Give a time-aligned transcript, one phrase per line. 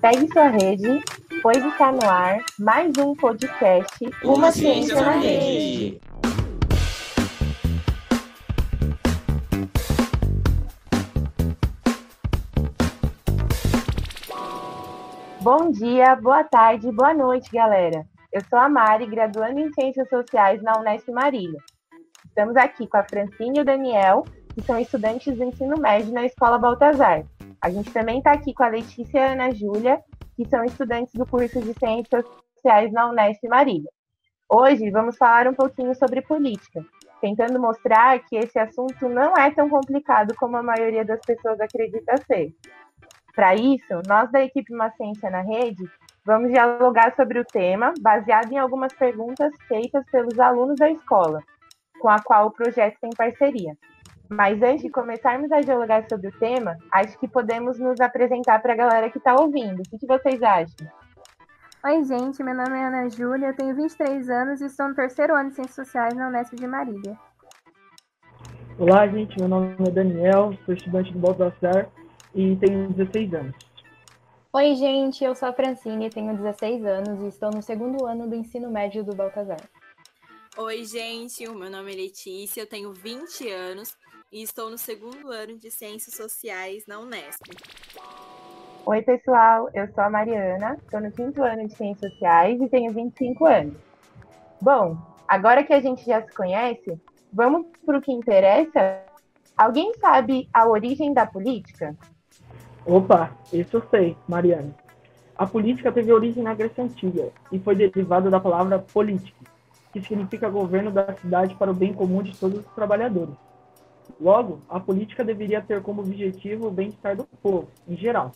[0.00, 1.04] Pegue sua rede,
[1.42, 5.44] pois está no ar mais um podcast Uma, Ciência, na Rede.
[5.44, 6.00] rede.
[15.42, 18.06] Bom dia, boa tarde, boa noite, galera.
[18.32, 21.60] Eu sou a Mari, graduando em Ciências Sociais na Unesp Marília.
[22.24, 24.24] Estamos aqui com a Francine e o Daniel,
[24.54, 27.22] que são estudantes do ensino médio na Escola Baltazar.
[27.62, 30.00] A gente também está aqui com a Letícia e a Ana Júlia,
[30.34, 32.24] que são estudantes do curso de Ciências
[32.54, 33.90] Sociais na Unesp Marília.
[34.48, 36.82] Hoje vamos falar um pouquinho sobre política,
[37.20, 42.16] tentando mostrar que esse assunto não é tão complicado como a maioria das pessoas acredita
[42.26, 42.54] ser.
[43.34, 45.84] Para isso, nós da equipe Uma Ciência na Rede
[46.24, 51.42] vamos dialogar sobre o tema, baseado em algumas perguntas feitas pelos alunos da escola,
[52.00, 53.76] com a qual o projeto tem parceria.
[54.30, 58.74] Mas antes de começarmos a dialogar sobre o tema, acho que podemos nos apresentar para
[58.74, 59.80] a galera que está ouvindo.
[59.80, 60.86] O que, que vocês acham?
[61.84, 65.34] Oi, gente, meu nome é Ana Júlia, eu tenho 23 anos e estou no terceiro
[65.34, 67.18] ano de Ciências Sociais na Unesp de Marília.
[68.78, 71.90] Olá, gente, meu nome é Daniel, sou estudante do Baltazar
[72.32, 73.56] e tenho 16 anos.
[74.52, 78.36] Oi, gente, eu sou a Francine, tenho 16 anos e estou no segundo ano do
[78.36, 79.60] ensino médio do Baltazar.
[80.56, 83.96] Oi, gente, o meu nome é Letícia, eu tenho 20 anos
[84.32, 87.42] e estou no segundo ano de Ciências Sociais na Unesp.
[88.86, 92.92] Oi, pessoal, eu sou a Mariana, estou no quinto ano de Ciências Sociais e tenho
[92.92, 93.74] 25 anos.
[94.62, 97.00] Bom, agora que a gente já se conhece,
[97.32, 99.02] vamos para o que interessa?
[99.56, 101.96] Alguém sabe a origem da política?
[102.86, 104.72] Opa, isso eu sei, Mariana.
[105.36, 109.38] A política teve origem na Grécia Antiga e foi derivada da palavra política,
[109.92, 113.34] que significa governo da cidade para o bem comum de todos os trabalhadores.
[114.20, 118.32] Logo, a política deveria ter como objetivo o bem-estar do povo, em geral.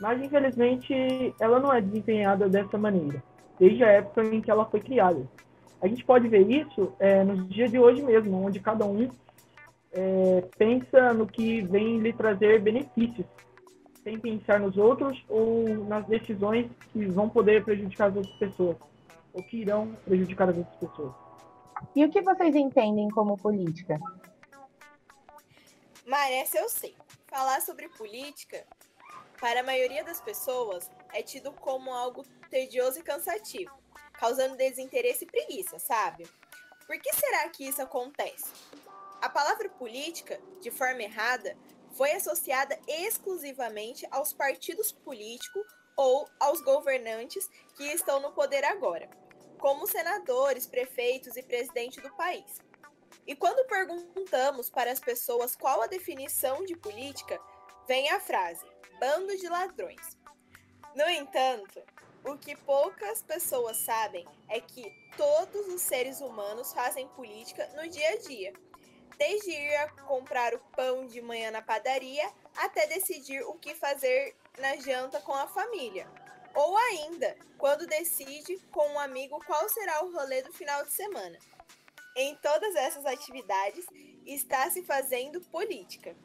[0.00, 3.22] Mas, infelizmente, ela não é desempenhada dessa maneira,
[3.58, 5.26] desde a época em que ela foi criada.
[5.80, 9.08] A gente pode ver isso é, nos dias de hoje mesmo, onde cada um
[9.92, 13.26] é, pensa no que vem lhe trazer benefícios,
[14.02, 18.76] sem pensar nos outros ou nas decisões que vão poder prejudicar as outras pessoas,
[19.32, 21.12] ou que irão prejudicar as outras pessoas.
[21.94, 23.98] E o que vocês entendem como política?
[26.06, 26.96] Mas essa eu sei.
[27.26, 28.64] Falar sobre política,
[29.40, 33.76] para a maioria das pessoas, é tido como algo tedioso e cansativo,
[34.12, 36.24] causando desinteresse e preguiça, sabe?
[36.86, 38.52] Por que será que isso acontece?
[39.20, 41.56] A palavra política, de forma errada,
[41.90, 45.66] foi associada exclusivamente aos partidos políticos
[45.96, 49.10] ou aos governantes que estão no poder agora,
[49.58, 52.60] como senadores, prefeitos e presidente do país.
[53.26, 57.40] E quando perguntamos para as pessoas qual a definição de política,
[57.86, 58.64] vem a frase:
[59.00, 60.16] bando de ladrões.
[60.94, 61.82] No entanto,
[62.24, 68.10] o que poucas pessoas sabem é que todos os seres humanos fazem política no dia
[68.10, 68.52] a dia,
[69.18, 74.36] desde ir a comprar o pão de manhã na padaria até decidir o que fazer
[74.58, 76.08] na janta com a família.
[76.54, 81.38] Ou ainda, quando decide com um amigo qual será o rolê do final de semana.
[82.16, 83.84] Em todas essas atividades
[84.24, 86.16] está se fazendo política.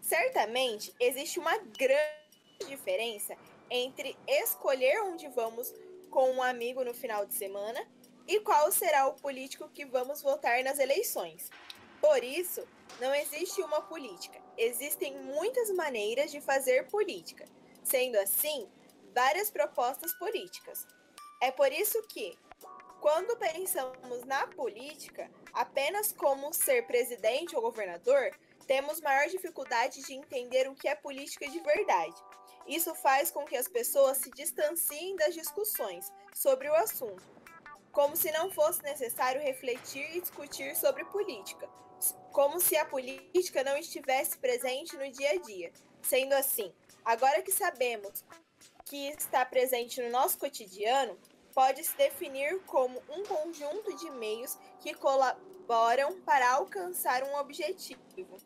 [0.00, 3.36] Certamente existe uma grande diferença
[3.68, 5.74] entre escolher onde vamos
[6.08, 7.84] com um amigo no final de semana
[8.28, 11.50] e qual será o político que vamos votar nas eleições.
[12.00, 12.64] Por isso,
[13.00, 14.40] não existe uma política.
[14.56, 17.44] Existem muitas maneiras de fazer política.
[17.82, 18.68] Sendo assim,
[19.12, 20.86] várias propostas políticas.
[21.42, 22.38] É por isso que,
[23.04, 28.30] quando pensamos na política apenas como ser presidente ou governador,
[28.66, 32.16] temos maior dificuldade de entender o que é política de verdade.
[32.66, 37.22] Isso faz com que as pessoas se distanciem das discussões sobre o assunto,
[37.92, 41.68] como se não fosse necessário refletir e discutir sobre política,
[42.32, 45.70] como se a política não estivesse presente no dia a dia.
[46.00, 46.72] Sendo assim,
[47.04, 48.24] agora que sabemos
[48.86, 51.18] que está presente no nosso cotidiano,
[51.54, 58.36] pode se definir como um conjunto de meios que colaboram para alcançar um objetivo.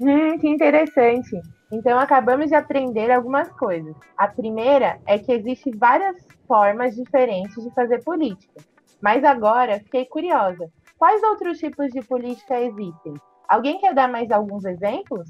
[0.00, 1.40] Hum, que interessante.
[1.70, 3.94] Então acabamos de aprender algumas coisas.
[4.16, 6.16] A primeira é que existem várias
[6.46, 8.60] formas diferentes de fazer política.
[9.00, 10.68] Mas agora fiquei curiosa.
[10.98, 13.14] Quais outros tipos de política existem?
[13.48, 15.28] Alguém quer dar mais alguns exemplos?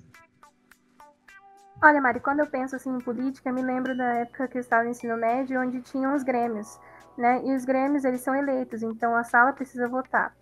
[1.82, 4.84] Olha, Mari, quando eu penso assim em política, me lembro da época que eu estava
[4.84, 6.78] no ensino médio, onde tinham os grêmios,
[7.18, 7.42] né?
[7.44, 10.32] E os grêmios, eles são eleitos, então a sala precisa votar.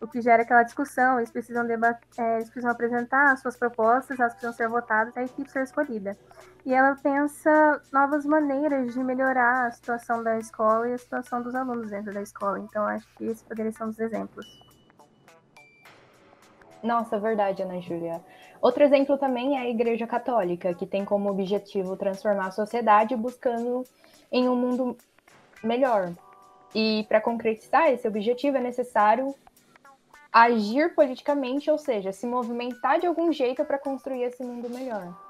[0.00, 4.18] o que gera aquela discussão, eles precisam, debater, é, eles precisam apresentar as suas propostas,
[4.20, 6.18] elas precisam ser votadas, a equipe ser escolhida.
[6.66, 11.54] E ela pensa novas maneiras de melhorar a situação da escola e a situação dos
[11.54, 12.60] alunos dentro da escola.
[12.60, 14.46] Então, acho que esses poderiam ser os exemplos.
[16.84, 18.20] Nossa, verdade, Ana Júlia.
[18.60, 23.84] Outro exemplo também é a Igreja Católica, que tem como objetivo transformar a sociedade buscando
[24.30, 24.94] em um mundo
[25.62, 26.12] melhor.
[26.74, 29.34] E para concretizar esse objetivo é necessário
[30.30, 35.23] agir politicamente, ou seja, se movimentar de algum jeito para construir esse mundo melhor.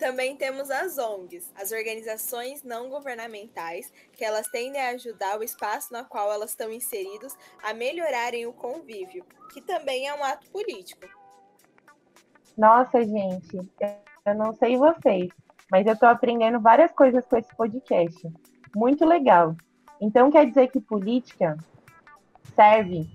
[0.00, 5.92] Também temos as ONGs, as organizações não governamentais, que elas tendem a ajudar o espaço
[5.92, 11.06] no qual elas estão inseridos a melhorarem o convívio, que também é um ato político.
[12.56, 13.56] Nossa, gente,
[14.24, 15.28] eu não sei vocês,
[15.70, 18.26] mas eu estou aprendendo várias coisas com esse podcast.
[18.74, 19.54] Muito legal.
[20.00, 21.58] Então quer dizer que política
[22.54, 23.06] serve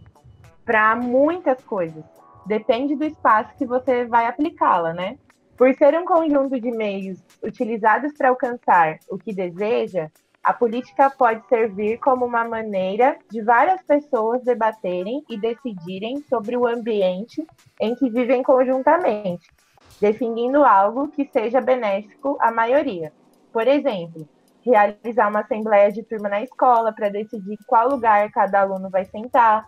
[0.63, 2.03] para muitas coisas.
[2.45, 5.17] Depende do espaço que você vai aplicá-la, né?
[5.57, 10.11] Por ser um conjunto de meios utilizados para alcançar o que deseja,
[10.43, 16.67] a política pode servir como uma maneira de várias pessoas debaterem e decidirem sobre o
[16.67, 17.47] ambiente
[17.79, 19.49] em que vivem conjuntamente,
[20.01, 23.13] definindo algo que seja benéfico à maioria.
[23.53, 24.27] Por exemplo,
[24.61, 29.65] realizar uma assembleia de turma na escola para decidir qual lugar cada aluno vai sentar,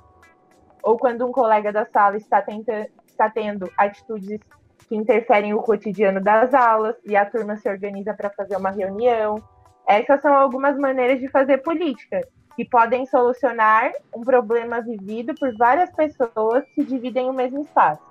[0.84, 4.42] ou quando um colega da sala está, tenta, está tendo atitudes
[4.88, 9.42] que interferem no cotidiano das aulas e a turma se organiza para fazer uma reunião.
[9.88, 12.22] Essas são algumas maneiras de fazer política
[12.56, 18.02] que podem solucionar um problema vivido por várias pessoas que dividem o mesmo espaço.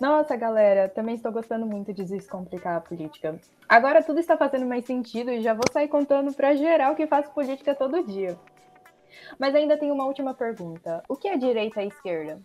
[0.00, 3.38] Nossa, galera, também estou gostando muito de descomplicar a política.
[3.68, 7.30] Agora tudo está fazendo mais sentido e já vou sair contando para geral que faço
[7.32, 8.38] política todo dia.
[9.38, 11.02] Mas ainda tem uma última pergunta.
[11.06, 12.40] O que é direita e esquerda?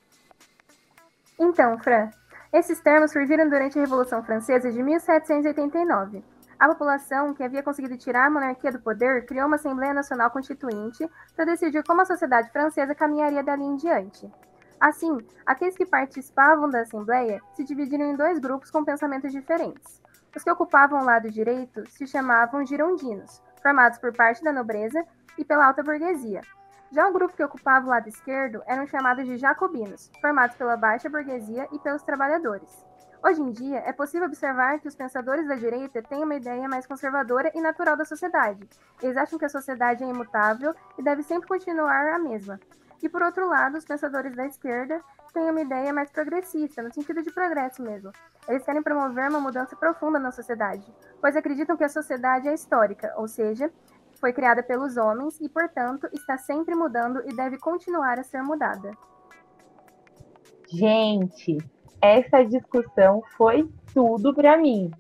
[1.39, 2.09] Então, Fran,
[2.55, 6.23] esses termos surgiram durante a Revolução Francesa de 1789.
[6.57, 11.05] A população, que havia conseguido tirar a monarquia do poder, criou uma Assembleia Nacional Constituinte
[11.35, 14.31] para decidir como a sociedade francesa caminharia dali em diante.
[14.79, 20.01] Assim, aqueles que participavam da Assembleia se dividiram em dois grupos com pensamentos diferentes.
[20.33, 25.03] Os que ocupavam o lado direito se chamavam girondinos, formados por parte da nobreza
[25.37, 26.39] e pela alta burguesia.
[26.91, 31.09] Já o grupo que ocupava o lado esquerdo eram chamados de jacobinos, formados pela baixa
[31.09, 32.85] burguesia e pelos trabalhadores.
[33.23, 36.85] Hoje em dia, é possível observar que os pensadores da direita têm uma ideia mais
[36.85, 38.69] conservadora e natural da sociedade.
[39.01, 42.59] Eles acham que a sociedade é imutável e deve sempre continuar a mesma.
[43.01, 45.01] E por outro lado, os pensadores da esquerda
[45.33, 48.11] têm uma ideia mais progressista, no sentido de progresso mesmo.
[48.47, 53.11] Eles querem promover uma mudança profunda na sociedade, pois acreditam que a sociedade é histórica,
[53.17, 53.71] ou seja,
[54.19, 58.91] foi criada pelos homens e, portanto, está sempre mudando e deve continuar a ser mudada.
[60.67, 61.57] Gente,
[62.01, 64.91] essa discussão foi tudo para mim.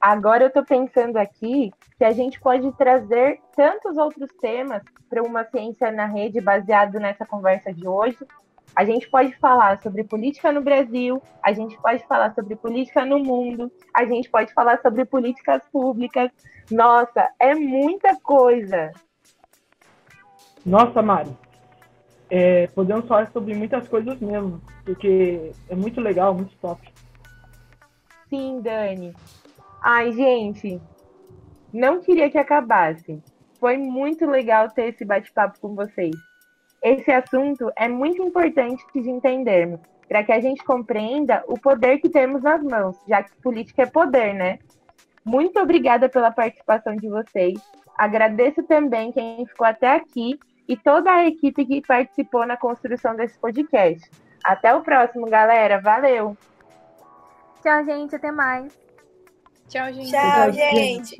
[0.00, 5.44] Agora eu estou pensando aqui que a gente pode trazer tantos outros temas para uma
[5.44, 8.18] ciência na rede baseado nessa conversa de hoje.
[8.76, 13.18] A gente pode falar sobre política no Brasil, a gente pode falar sobre política no
[13.18, 16.30] mundo, a gente pode falar sobre políticas públicas.
[16.70, 18.92] Nossa, é muita coisa.
[20.64, 21.34] Nossa, Mari,
[22.28, 26.92] é, podemos falar sobre muitas coisas mesmo, porque é muito legal, muito top.
[28.28, 29.14] Sim, Dani.
[29.82, 30.82] Ai, gente,
[31.72, 33.22] não queria que acabasse.
[33.58, 36.14] Foi muito legal ter esse bate-papo com vocês.
[36.82, 42.08] Esse assunto é muito importante de entendermos, para que a gente compreenda o poder que
[42.08, 44.58] temos nas mãos, já que política é poder, né?
[45.24, 47.60] Muito obrigada pela participação de vocês.
[47.98, 53.38] Agradeço também quem ficou até aqui e toda a equipe que participou na construção desse
[53.38, 54.08] podcast.
[54.44, 55.80] Até o próximo, galera.
[55.80, 56.36] Valeu!
[57.62, 58.14] Tchau, gente.
[58.14, 58.78] Até mais.
[59.68, 60.10] Tchau, gente.
[60.10, 61.14] Tchau, gente.